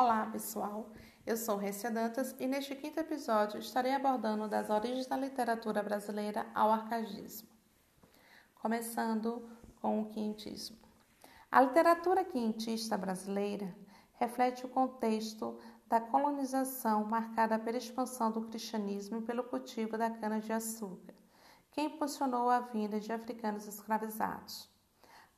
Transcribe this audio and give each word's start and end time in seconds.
Olá, 0.00 0.26
pessoal. 0.26 0.92
Eu 1.26 1.36
sou 1.36 1.56
Récia 1.56 1.90
Dantas 1.90 2.32
e 2.38 2.46
neste 2.46 2.72
quinto 2.76 3.00
episódio 3.00 3.58
estarei 3.58 3.92
abordando 3.92 4.46
das 4.46 4.70
origens 4.70 5.08
da 5.08 5.16
literatura 5.16 5.82
brasileira 5.82 6.46
ao 6.54 6.70
arcagismo. 6.70 7.48
Começando 8.54 9.50
com 9.82 10.00
o 10.00 10.08
quintismo. 10.08 10.78
A 11.50 11.62
literatura 11.62 12.24
quintista 12.24 12.96
brasileira 12.96 13.76
reflete 14.12 14.64
o 14.64 14.68
contexto 14.68 15.58
da 15.88 16.00
colonização 16.00 17.04
marcada 17.04 17.58
pela 17.58 17.78
expansão 17.78 18.30
do 18.30 18.42
cristianismo 18.42 19.18
e 19.18 19.22
pelo 19.22 19.42
cultivo 19.42 19.98
da 19.98 20.10
cana-de-açúcar, 20.10 21.12
que 21.72 21.80
impulsionou 21.80 22.48
a 22.48 22.60
vinda 22.60 23.00
de 23.00 23.12
africanos 23.12 23.66
escravizados 23.66 24.70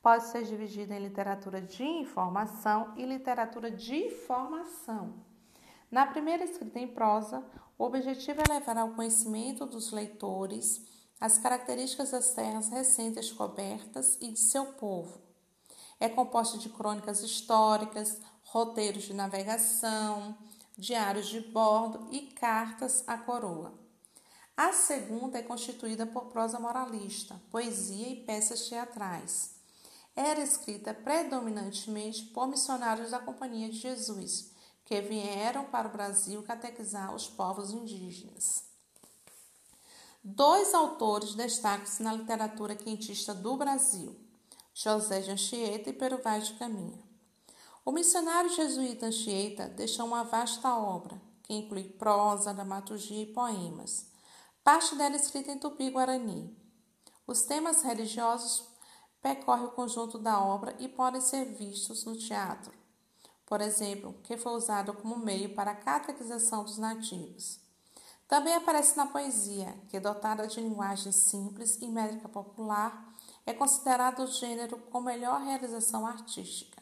pode 0.01 0.25
ser 0.27 0.43
dividida 0.43 0.95
em 0.95 0.99
literatura 0.99 1.61
de 1.61 1.83
informação 1.83 2.93
e 2.97 3.05
literatura 3.05 3.69
de 3.69 4.09
formação. 4.09 5.13
Na 5.91 6.07
primeira 6.07 6.43
escrita 6.43 6.79
em 6.79 6.87
prosa, 6.87 7.43
o 7.77 7.83
objetivo 7.83 8.41
é 8.41 8.53
levar 8.53 8.77
ao 8.77 8.91
conhecimento 8.91 9.65
dos 9.65 9.91
leitores 9.91 10.81
as 11.19 11.37
características 11.37 12.11
das 12.11 12.33
terras 12.33 12.69
recentes 12.69 13.15
descobertas 13.15 14.17
e 14.19 14.31
de 14.31 14.39
seu 14.39 14.73
povo. 14.73 15.21
É 15.99 16.09
composta 16.09 16.57
de 16.57 16.69
crônicas 16.69 17.21
históricas, 17.21 18.19
roteiros 18.43 19.03
de 19.03 19.13
navegação, 19.13 20.35
diários 20.75 21.27
de 21.27 21.41
bordo 21.41 22.07
e 22.11 22.21
cartas 22.21 23.03
à 23.05 23.17
coroa. 23.17 23.79
A 24.57 24.73
segunda 24.73 25.37
é 25.37 25.43
constituída 25.43 26.07
por 26.07 26.25
prosa 26.25 26.59
moralista, 26.59 27.39
poesia 27.51 28.09
e 28.09 28.23
peças 28.23 28.67
teatrais 28.67 29.60
era 30.15 30.41
escrita 30.41 30.93
predominantemente 30.93 32.25
por 32.25 32.47
missionários 32.47 33.11
da 33.11 33.19
Companhia 33.19 33.69
de 33.69 33.77
Jesus, 33.77 34.51
que 34.85 35.01
vieram 35.01 35.65
para 35.65 35.87
o 35.87 35.91
Brasil 35.91 36.43
catequizar 36.43 37.13
os 37.15 37.27
povos 37.27 37.71
indígenas. 37.71 38.63
Dois 40.23 40.73
autores 40.73 41.33
destacam-se 41.33 42.03
na 42.03 42.13
literatura 42.13 42.75
quentista 42.75 43.33
do 43.33 43.55
Brasil, 43.55 44.15
José 44.73 45.21
de 45.21 45.31
Anchieta 45.31 45.89
e 45.89 45.93
Pero 45.93 46.21
Vaz 46.21 46.47
de 46.47 46.53
Caminha. 46.53 47.01
O 47.83 47.91
missionário 47.91 48.53
jesuíta 48.53 49.07
Anchieta 49.07 49.67
deixou 49.67 50.05
uma 50.05 50.23
vasta 50.23 50.75
obra, 50.75 51.19
que 51.41 51.53
inclui 51.53 51.85
prosa, 51.85 52.53
dramaturgia 52.53 53.23
e 53.23 53.33
poemas, 53.33 54.05
parte 54.63 54.95
dela 54.95 55.15
escrita 55.15 55.51
em 55.51 55.57
tupi-guarani. 55.57 56.55
Os 57.25 57.41
temas 57.41 57.81
religiosos 57.81 58.70
percorre 59.21 59.65
o 59.65 59.71
conjunto 59.71 60.17
da 60.17 60.39
obra 60.43 60.75
e 60.79 60.87
podem 60.87 61.21
ser 61.21 61.45
vistos 61.45 62.03
no 62.05 62.15
teatro, 62.15 62.73
por 63.45 63.61
exemplo, 63.61 64.15
que 64.23 64.37
foi 64.37 64.53
usado 64.53 64.93
como 64.93 65.17
meio 65.17 65.53
para 65.53 65.71
a 65.71 65.75
catequização 65.75 66.63
dos 66.63 66.77
nativos. 66.77 67.59
Também 68.27 68.55
aparece 68.55 68.95
na 68.95 69.05
poesia, 69.05 69.77
que, 69.89 69.99
dotada 69.99 70.47
de 70.47 70.61
linguagem 70.61 71.11
simples 71.11 71.77
e 71.81 71.87
métrica 71.87 72.29
popular, 72.29 73.13
é 73.45 73.53
considerado 73.53 74.23
o 74.23 74.27
gênero 74.27 74.77
com 74.77 75.01
melhor 75.01 75.41
realização 75.41 76.07
artística. 76.07 76.81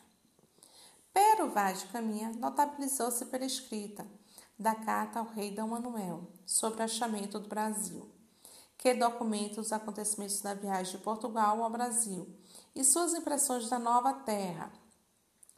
Pero 1.11 1.49
Vaz 1.49 1.79
de 1.79 1.87
Caminha 1.87 2.31
notabilizou-se 2.37 3.25
pela 3.25 3.45
escrita 3.45 4.05
da 4.57 4.75
carta 4.75 5.19
ao 5.19 5.25
rei 5.25 5.49
D. 5.49 5.63
Manuel 5.63 6.27
sobre 6.45 6.81
o 6.81 6.85
achamento 6.85 7.39
do 7.39 7.49
Brasil 7.49 8.19
que 8.80 8.94
documenta 8.94 9.59
os 9.59 9.73
acontecimentos 9.73 10.41
da 10.41 10.53
viagem 10.53 10.97
de 10.97 11.03
Portugal 11.03 11.61
ao 11.61 11.69
Brasil 11.69 12.25
e 12.73 12.81
suas 12.81 13.13
impressões 13.13 13.69
da 13.69 13.77
nova 13.77 14.13
terra, 14.13 14.72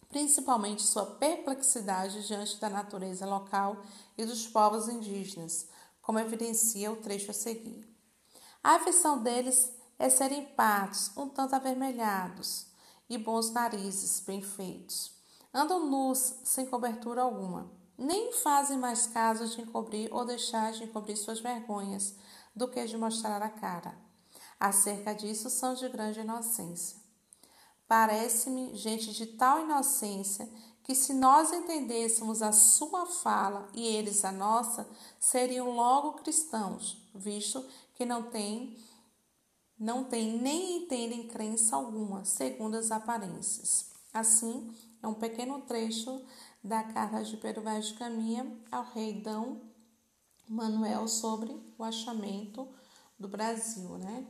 principalmente 0.09 0.81
sua 0.81 1.05
perplexidade 1.05 2.25
diante 2.25 2.59
da 2.59 2.67
natureza 2.67 3.27
local 3.27 3.77
e 4.17 4.25
dos 4.25 4.47
povos 4.47 4.89
indígenas, 4.89 5.67
como 6.02 6.17
evidencia 6.17 6.92
o 6.92 6.95
trecho 6.95 7.30
a 7.30 7.33
seguir. 7.33 7.88
A 8.64 8.76
afeição 8.76 9.21
deles 9.21 9.71
é 9.99 10.09
serem 10.09 10.43
patos, 10.43 11.15
um 11.15 11.30
tanto 11.30 11.55
avermelhados, 11.55 12.65
e 13.08 13.20
bons 13.20 13.52
narizes, 13.52 14.20
bem 14.21 14.42
feitos. 14.42 15.11
Andam 15.53 15.86
nus, 15.86 16.36
sem 16.43 16.65
cobertura 16.65 17.21
alguma. 17.21 17.70
Nem 17.98 18.33
fazem 18.33 18.80
mais 18.80 19.05
caso 19.05 19.48
de 19.48 19.61
encobrir 19.61 20.11
ou 20.11 20.26
deixar 20.26 20.71
de 20.71 20.86
encobrir 20.86 21.15
suas 21.15 21.39
vergonhas, 21.39 22.15
do 22.56 22.67
que 22.67 22.86
de 22.86 22.98
mostrar 22.98 23.42
a 23.42 23.50
cara. 23.50 23.98
Acerca 24.60 25.14
disso, 25.14 25.50
são 25.50 25.73
de 25.73 25.88
grande 25.89 26.20
inocência. 26.20 27.00
Parece-me 27.88 28.76
gente 28.76 29.12
de 29.12 29.26
tal 29.26 29.62
inocência 29.64 30.48
que, 30.84 30.95
se 30.95 31.14
nós 31.14 31.52
entendêssemos 31.52 32.42
a 32.42 32.52
sua 32.52 33.06
fala 33.06 33.67
e 33.73 33.86
eles 33.86 34.23
a 34.23 34.32
nossa, 34.32 34.88
seriam 35.20 35.72
logo 35.72 36.14
cristãos, 36.14 37.10
visto 37.14 37.66
que 37.95 38.06
não 38.06 38.23
têm 38.23 38.78
não 39.78 40.04
têm 40.04 40.39
nem 40.39 40.83
entendem 40.83 41.28
crença 41.28 41.76
alguma, 41.76 42.23
segundo 42.23 42.76
as 42.76 42.92
aparências. 42.92 43.89
Assim, 44.14 44.72
é 45.02 45.08
um 45.08 45.16
pequeno 45.16 45.60
trecho 45.62 46.23
da 46.64 46.83
carta 46.83 47.23
de 47.23 47.36
Pedro 47.38 47.64
Vaz 47.64 47.88
de 47.88 47.95
Caminha 47.95 48.45
ao 48.72 48.83
rei 48.83 49.22
Dão 49.23 49.60
Manuel 50.52 51.08
sobre 51.08 51.58
o 51.78 51.84
achamento 51.84 52.67
do 53.17 53.26
Brasil, 53.28 53.98
né? 53.98 54.26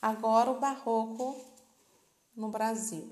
Agora 0.00 0.50
o 0.50 0.60
barroco 0.60 1.34
no 2.36 2.50
Brasil. 2.50 3.08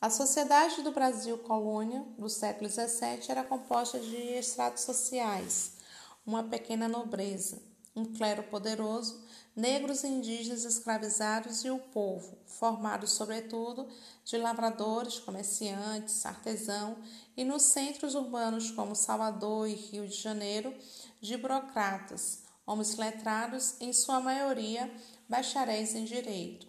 A 0.00 0.08
sociedade 0.08 0.80
do 0.80 0.90
Brasil 0.90 1.36
colônia 1.36 2.02
do 2.16 2.30
século 2.30 2.70
XVII 2.70 3.26
era 3.28 3.44
composta 3.44 4.00
de 4.00 4.16
estratos 4.38 4.84
sociais, 4.84 5.72
uma 6.24 6.44
pequena 6.44 6.88
nobreza, 6.88 7.60
um 7.94 8.04
clero 8.04 8.44
poderoso, 8.44 9.24
negros 9.54 10.04
indígenas 10.04 10.64
escravizados 10.64 11.64
e 11.64 11.70
o 11.70 11.78
povo, 11.78 12.38
formado 12.46 13.06
sobretudo 13.06 13.88
de 14.24 14.36
lavradores, 14.36 15.18
comerciantes, 15.18 16.24
artesão 16.24 16.98
e 17.36 17.44
nos 17.44 17.62
centros 17.62 18.14
urbanos 18.14 18.70
como 18.70 18.94
Salvador 18.94 19.68
e 19.68 19.74
Rio 19.74 20.06
de 20.06 20.14
Janeiro, 20.14 20.74
de 21.20 21.36
burocratas, 21.36 22.44
homens 22.64 22.96
letrados, 22.96 23.74
em 23.80 23.92
sua 23.92 24.20
maioria 24.20 24.90
bacharéis 25.28 25.94
em 25.94 26.04
direito. 26.04 26.68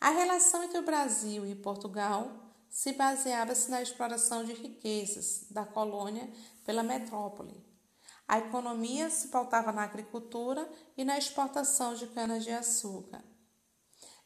A 0.00 0.10
relação 0.10 0.62
entre 0.62 0.78
o 0.78 0.84
Brasil 0.84 1.46
e 1.46 1.54
Portugal 1.54 2.32
se 2.68 2.92
baseava-se 2.92 3.70
na 3.70 3.82
exploração 3.82 4.44
de 4.44 4.52
riquezas 4.52 5.46
da 5.50 5.64
colônia 5.64 6.28
pela 6.64 6.82
metrópole 6.82 7.71
a 8.32 8.38
economia 8.38 9.10
se 9.10 9.28
pautava 9.28 9.72
na 9.72 9.82
agricultura 9.82 10.66
e 10.96 11.04
na 11.04 11.18
exportação 11.18 11.94
de 11.94 12.06
cana-de-açúcar. 12.06 13.22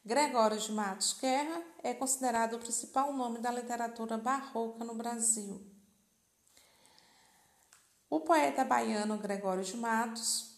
Gregório 0.04 0.56
de 0.56 0.70
Matos 0.70 1.12
Guerra 1.20 1.60
é 1.82 1.92
considerado 1.92 2.54
o 2.54 2.60
principal 2.60 3.12
nome 3.12 3.40
da 3.40 3.50
literatura 3.50 4.16
barroca 4.16 4.84
no 4.84 4.94
Brasil. 4.94 5.60
O 8.08 8.20
poeta 8.20 8.64
baiano 8.64 9.18
Gregório 9.18 9.64
de 9.64 9.76
Matos 9.76 10.54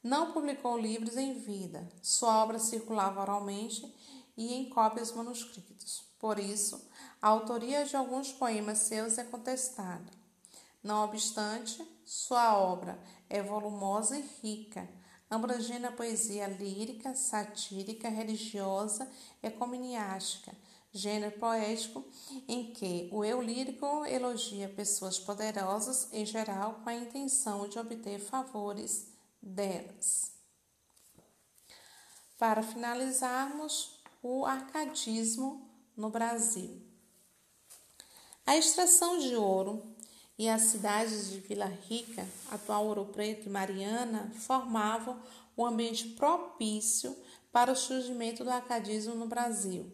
não 0.00 0.30
publicou 0.30 0.78
livros 0.78 1.16
em 1.16 1.34
vida. 1.34 1.88
Sua 2.00 2.40
obra 2.40 2.60
circulava 2.60 3.20
oralmente 3.20 3.92
e 4.36 4.54
em 4.54 4.70
cópias 4.70 5.10
manuscritas. 5.10 6.04
Por 6.20 6.38
isso, 6.38 6.88
a 7.20 7.26
autoria 7.26 7.84
de 7.84 7.96
alguns 7.96 8.32
poemas 8.32 8.78
seus 8.78 9.18
é 9.18 9.24
contestada. 9.24 10.08
Não 10.84 11.02
obstante, 11.02 11.95
sua 12.06 12.56
obra 12.56 12.96
é 13.28 13.42
volumosa 13.42 14.16
e 14.16 14.24
rica, 14.40 14.88
abrangendo 15.28 15.88
a 15.88 15.92
poesia 15.92 16.46
lírica, 16.46 17.16
satírica, 17.16 18.08
religiosa 18.08 19.10
e 19.42 19.48
ecominiástica, 19.48 20.54
gênero 20.92 21.36
poético 21.36 22.04
em 22.46 22.72
que 22.72 23.08
o 23.12 23.24
eu 23.24 23.42
lírico 23.42 24.04
elogia 24.06 24.68
pessoas 24.68 25.18
poderosas 25.18 26.08
em 26.12 26.24
geral 26.24 26.80
com 26.84 26.88
a 26.88 26.94
intenção 26.94 27.68
de 27.68 27.76
obter 27.76 28.20
favores 28.20 29.08
delas. 29.42 30.30
Para 32.38 32.62
finalizarmos, 32.62 34.00
o 34.22 34.46
arcadismo 34.46 35.68
no 35.96 36.08
Brasil. 36.08 36.80
A 38.46 38.56
extração 38.56 39.18
de 39.18 39.34
ouro 39.34 39.95
e 40.38 40.48
as 40.48 40.62
cidades 40.62 41.30
de 41.30 41.40
Vila 41.40 41.72
Rica, 41.88 42.26
atual 42.50 42.86
Ouro 42.86 43.06
Preto 43.06 43.46
e 43.46 43.50
Mariana, 43.50 44.30
formavam 44.34 45.20
um 45.56 45.64
ambiente 45.64 46.08
propício 46.10 47.16
para 47.50 47.72
o 47.72 47.76
surgimento 47.76 48.44
do 48.44 48.50
arcadismo 48.50 49.14
no 49.14 49.26
Brasil. 49.26 49.90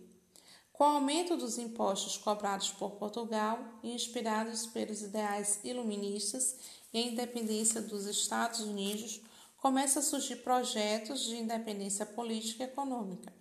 Com 0.73 0.85
o 0.85 0.97
aumento 0.97 1.37
dos 1.37 1.59
impostos 1.59 2.17
cobrados 2.17 2.73
por 2.73 2.93
Portugal 2.93 3.59
inspirados 3.85 4.67
pelos 4.67 5.03
ideais 5.03 5.61
iluministas 5.63 6.57
e 6.93 6.99
a 6.99 7.03
independência 7.03 7.81
dos 7.81 8.07
Estados 8.07 8.61
Unidos, 8.61 9.21
começam 9.59 10.03
a 10.03 10.05
surgir 10.05 10.37
projetos 10.37 11.21
de 11.21 11.37
independência 11.37 12.05
política 12.05 12.65
e 12.65 12.67
econômica. 12.67 13.33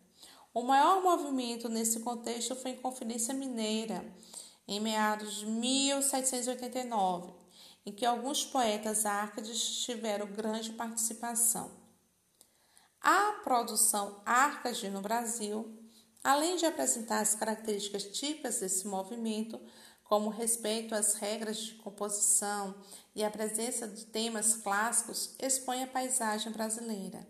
O 0.53 0.61
maior 0.61 1.01
movimento 1.01 1.67
nesse 1.67 2.01
contexto 2.01 2.55
foi 2.55 2.71
a 2.71 2.77
Conferência 2.77 3.33
Mineira, 3.33 4.05
em 4.67 4.79
meados 4.79 5.35
de 5.35 5.45
1789, 5.45 7.33
em 7.85 7.91
que 7.91 8.05
alguns 8.05 8.45
poetas 8.45 9.05
árcades 9.05 9.83
tiveram 9.83 10.27
grande 10.27 10.73
participação. 10.73 11.71
A 13.01 13.39
produção 13.43 14.21
Arcade 14.25 14.89
no 14.89 15.01
Brasil, 15.01 15.77
além 16.23 16.55
de 16.55 16.65
apresentar 16.65 17.19
as 17.19 17.33
características 17.33 18.03
típicas 18.03 18.59
desse 18.59 18.87
movimento, 18.87 19.59
como 20.03 20.29
respeito 20.29 20.93
às 20.93 21.15
regras 21.15 21.57
de 21.57 21.75
composição 21.75 22.75
e 23.15 23.23
a 23.23 23.31
presença 23.31 23.87
de 23.87 24.05
temas 24.05 24.55
clássicos, 24.55 25.35
expõe 25.39 25.83
a 25.83 25.87
paisagem 25.87 26.51
brasileira 26.51 27.25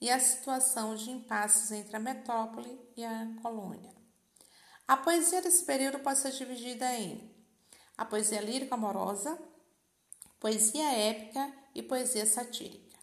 e 0.00 0.10
a 0.10 0.18
situação 0.18 0.94
de 0.94 1.10
impasses 1.10 1.70
entre 1.70 1.96
a 1.96 2.00
metrópole 2.00 2.80
e 2.96 3.04
a 3.04 3.28
colônia. 3.40 3.94
A 4.86 4.98
poesia 4.98 5.40
desse 5.40 5.64
período 5.64 5.98
pode 6.00 6.18
ser 6.18 6.32
dividida 6.32 6.92
em 6.94 7.32
a 7.96 8.04
poesia 8.04 8.40
lírica 8.40 8.74
amorosa, 8.74 9.38
poesia 10.38 10.92
épica 10.92 11.50
e 11.74 11.82
poesia 11.82 12.26
satírica. 12.26 12.98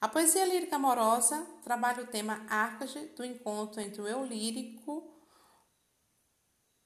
A 0.00 0.08
poesia 0.08 0.44
lírica 0.44 0.76
amorosa 0.76 1.44
trabalha 1.62 2.04
o 2.04 2.06
tema 2.06 2.44
arcade 2.48 3.06
do 3.16 3.24
encontro 3.24 3.80
entre 3.80 4.00
o 4.00 4.06
eu 4.06 4.24
lírico, 4.24 5.16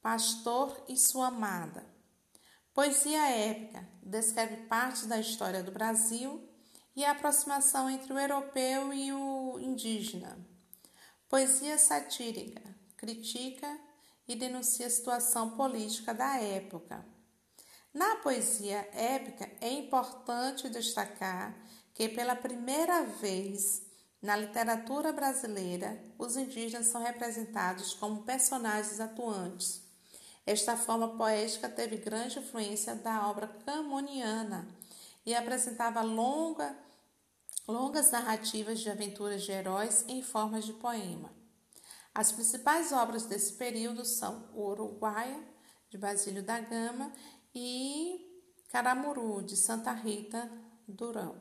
pastor 0.00 0.84
e 0.88 0.96
sua 0.96 1.28
amada. 1.28 1.84
Poesia 2.72 3.28
épica 3.28 3.86
descreve 4.02 4.68
partes 4.68 5.06
da 5.06 5.18
história 5.18 5.62
do 5.62 5.72
Brasil 5.72 6.48
e 6.94 7.04
a 7.04 7.10
aproximação 7.10 7.90
entre 7.90 8.12
o 8.12 8.18
europeu 8.18 8.94
e 8.94 9.12
o 9.12 9.58
indígena. 9.60 10.38
Poesia 11.28 11.76
satírica 11.76 12.62
critica 12.96 13.85
e 14.26 14.34
denuncia 14.34 14.86
a 14.86 14.90
situação 14.90 15.50
política 15.50 16.12
da 16.12 16.36
época. 16.36 17.04
Na 17.92 18.16
poesia 18.16 18.88
épica, 18.92 19.50
é 19.60 19.70
importante 19.70 20.68
destacar 20.68 21.56
que, 21.94 22.08
pela 22.08 22.36
primeira 22.36 23.04
vez 23.04 23.82
na 24.20 24.36
literatura 24.36 25.12
brasileira, 25.12 26.02
os 26.18 26.36
indígenas 26.36 26.88
são 26.88 27.02
representados 27.02 27.94
como 27.94 28.22
personagens 28.22 29.00
atuantes. 29.00 29.82
Esta 30.44 30.76
forma 30.76 31.16
poética 31.16 31.68
teve 31.68 31.96
grande 31.96 32.38
influência 32.38 32.94
da 32.94 33.28
obra 33.28 33.48
camoniana 33.64 34.68
e 35.24 35.34
apresentava 35.34 36.02
longa, 36.02 36.76
longas 37.66 38.10
narrativas 38.10 38.80
de 38.80 38.90
aventuras 38.90 39.42
de 39.42 39.52
heróis 39.52 40.04
em 40.06 40.22
formas 40.22 40.64
de 40.64 40.72
poema. 40.72 41.30
As 42.16 42.32
principais 42.32 42.92
obras 42.92 43.26
desse 43.26 43.52
período 43.52 44.02
são 44.02 44.48
O 44.54 44.70
Uruguaia, 44.70 45.38
de 45.90 45.98
Basílio 45.98 46.42
da 46.42 46.58
Gama, 46.58 47.12
e 47.54 48.42
Caramuru, 48.70 49.42
de 49.42 49.54
Santa 49.54 49.92
Rita 49.92 50.50
Durão. 50.88 51.38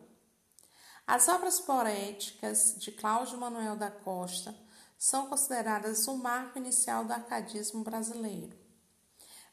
As 1.07 1.29
obras 1.29 1.61
poéticas 1.61 2.75
de 2.77 2.91
Cláudio 2.91 3.37
Manuel 3.37 3.77
da 3.77 3.89
Costa 3.89 4.53
são 4.97 5.27
consideradas 5.27 6.09
o 6.09 6.17
marco 6.17 6.57
inicial 6.57 7.05
do 7.05 7.13
arcadismo 7.13 7.81
brasileiro. 7.81 8.57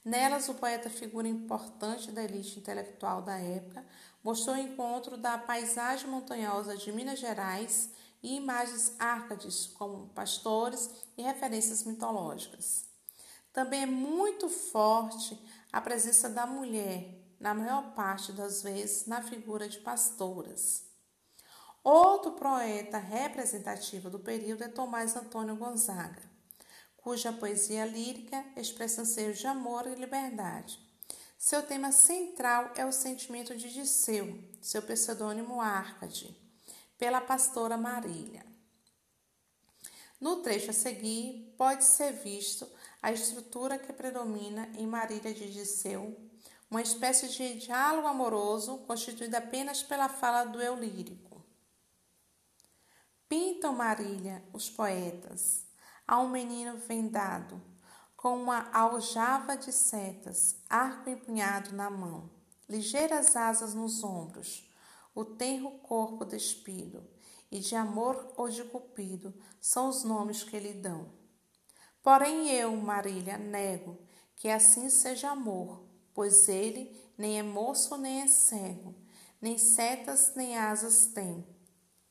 Nelas, 0.04 0.48
o 0.48 0.54
poeta, 0.54 0.90
figura 0.90 1.28
importante 1.28 2.10
da 2.10 2.24
elite 2.24 2.58
intelectual 2.58 3.22
da 3.22 3.38
época, 3.38 3.86
mostrou 4.24 4.56
o 4.56 4.58
encontro 4.58 5.16
da 5.16 5.38
paisagem 5.38 6.10
montanhosa 6.10 6.76
de 6.76 6.90
Minas 6.90 7.20
Gerais 7.20 7.90
e 8.22 8.36
imagens 8.36 8.94
árcades, 8.98 9.66
como 9.66 10.08
pastores 10.10 10.90
e 11.16 11.22
referências 11.22 11.84
mitológicas. 11.84 12.84
Também 13.52 13.82
é 13.82 13.86
muito 13.86 14.48
forte 14.48 15.38
a 15.72 15.80
presença 15.80 16.28
da 16.28 16.46
mulher, 16.46 17.20
na 17.40 17.52
maior 17.52 17.94
parte 17.94 18.32
das 18.32 18.62
vezes 18.62 19.06
na 19.06 19.22
figura 19.22 19.69
de 19.69 19.78
pastoras. 19.80 20.84
Outro 21.82 22.32
poeta 22.32 22.98
representativo 22.98 24.08
do 24.08 24.20
período 24.20 24.62
é 24.62 24.69
Tomás 24.69 25.16
Antônio 25.16 25.56
Gonzaga, 25.56 26.22
cuja 26.96 27.32
poesia 27.32 27.84
lírica 27.84 28.44
expressa 28.56 29.02
anseios 29.02 29.38
de 29.38 29.48
amor 29.48 29.88
e 29.88 29.96
liberdade. 29.96 30.78
Seu 31.36 31.60
tema 31.60 31.90
central 31.90 32.70
é 32.76 32.86
o 32.86 32.92
sentimento 32.92 33.56
de 33.56 33.72
Disseu, 33.72 34.38
seu 34.60 34.80
pseudônimo 34.80 35.60
Arcade, 35.60 36.40
pela 37.02 37.20
pastora 37.20 37.76
Marília. 37.76 38.46
No 40.20 40.37
trecho 40.37 40.70
a 40.70 40.72
seguir, 40.72 41.52
pode 41.58 41.82
ser 41.82 42.12
visto 42.12 42.64
a 43.02 43.10
estrutura 43.10 43.76
que 43.76 43.93
predomina 43.93 44.69
em 44.78 44.87
Marília 44.87 45.34
de 45.34 45.52
Disseu, 45.52 46.16
uma 46.70 46.81
espécie 46.81 47.28
de 47.28 47.58
diálogo 47.58 48.06
amoroso 48.06 48.78
constituído 48.87 49.37
apenas 49.37 49.82
pela 49.82 50.08
fala 50.08 50.44
do 50.44 50.62
eu 50.62 50.76
lírico. 50.76 51.44
Pintam 53.28 53.75
Marília 53.75 54.40
os 54.52 54.70
poetas 54.70 55.66
a 56.06 56.20
um 56.20 56.28
menino 56.28 56.76
vendado, 56.87 57.60
com 58.16 58.40
uma 58.40 58.70
aljava 58.72 59.56
de 59.56 59.72
setas, 59.72 60.55
arco 60.70 61.10
empunhado 61.10 61.75
na 61.75 61.90
mão, 61.90 62.31
ligeiras 62.69 63.34
asas 63.34 63.75
nos 63.75 64.05
ombros, 64.05 64.70
o 65.14 65.25
tenro 65.25 65.70
corpo 65.79 66.25
despido, 66.25 67.06
e 67.50 67.59
de 67.59 67.75
amor 67.75 68.32
ou 68.37 68.49
de 68.49 68.64
cupido 68.64 69.35
são 69.61 69.88
os 69.88 70.05
nomes 70.05 70.43
que 70.43 70.59
lhe 70.59 70.73
dão. 70.73 71.12
Porém 72.03 72.50
eu, 72.50 72.75
Marília, 72.76 73.37
nego 73.37 73.99
que 74.35 74.49
assim 74.49 74.88
seja 74.91 75.31
amor, 75.31 75.85
pois 76.12 76.49
ele 76.49 77.00
nem 77.17 77.38
é 77.38 77.43
moço 77.43 77.97
nem 77.97 78.23
é 78.23 78.26
cego, 78.26 78.94
nem 79.41 79.56
setas 79.59 80.35
nem 80.35 80.56
asas 80.56 81.06
tem. 81.06 81.47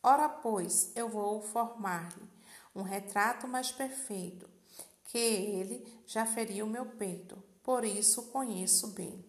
Ora, 0.03 0.29
pois, 0.29 0.91
eu 0.95 1.09
vou 1.09 1.41
formar-lhe 1.41 2.29
um 2.73 2.83
retrato 2.83 3.47
mais 3.47 3.71
perfeito, 3.71 4.49
que 5.05 5.17
ele 5.17 5.85
já 6.05 6.25
feriu 6.25 6.65
meu 6.65 6.85
peito, 6.85 7.43
por 7.61 7.83
isso 7.83 8.31
conheço 8.31 8.87
bem. 8.87 9.25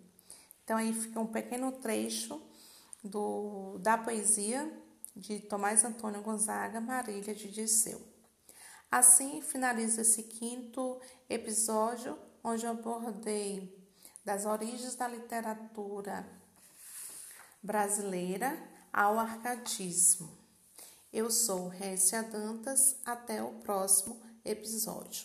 Então 0.63 0.77
aí 0.77 0.93
fica 0.93 1.19
um 1.19 1.27
pequeno 1.27 1.73
trecho 1.73 2.41
do, 3.03 3.79
da 3.79 3.99
poesia 3.99 4.71
de 5.15 5.41
Tomás 5.41 5.85
Antônio 5.85 6.23
Gonzaga, 6.23 6.81
Marília 6.81 7.35
de 7.35 7.51
Disseu. 7.51 8.01
Assim 8.91 9.41
finaliza 9.43 10.03
esse 10.03 10.23
quinto 10.25 11.01
episódio, 11.29 12.19
onde 12.45 12.65
eu 12.65 12.73
abordei 12.73 13.83
das 14.25 14.45
origens 14.47 14.95
da 14.95 15.09
literatura 15.09 16.27
brasileira 17.63 18.57
ao 18.93 19.19
arcadismo. 19.19 20.39
Eu 21.13 21.31
sou 21.31 21.69
Récia 21.69 22.23
Dantas, 22.23 22.97
até 23.05 23.43
o 23.43 23.53
próximo 23.61 24.21
episódio. 24.45 25.21